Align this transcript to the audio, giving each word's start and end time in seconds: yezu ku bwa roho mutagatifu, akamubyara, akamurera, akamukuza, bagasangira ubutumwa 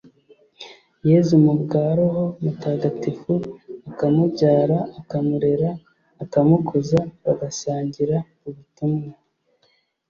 yezu 1.09 1.33
ku 1.45 1.53
bwa 1.61 1.85
roho 1.97 2.23
mutagatifu, 2.43 3.33
akamubyara, 3.89 4.79
akamurera, 5.01 5.69
akamukuza, 6.23 6.99
bagasangira 7.25 8.17
ubutumwa 8.47 9.13